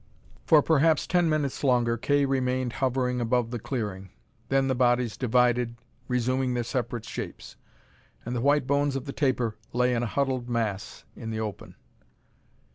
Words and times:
For 0.47 0.63
perhaps 0.63 1.05
ten 1.05 1.29
minutes 1.29 1.63
longer 1.63 1.95
Kay 1.95 2.25
remained 2.25 2.73
hovering 2.73 3.21
above 3.21 3.51
the 3.51 3.59
clearing. 3.59 4.09
Then 4.49 4.67
the 4.67 4.73
bodies 4.73 5.15
divided, 5.15 5.75
resuming 6.07 6.55
their 6.55 6.63
separate 6.63 7.05
shapes. 7.05 7.55
And 8.25 8.35
the 8.35 8.41
white 8.41 8.65
bones 8.65 8.95
of 8.95 9.05
the 9.05 9.13
tapir 9.13 9.57
lay 9.73 9.93
in 9.93 10.01
a 10.01 10.07
huddled 10.07 10.49
mass 10.49 11.05
in 11.15 11.29
the 11.29 11.39
open. 11.39 11.75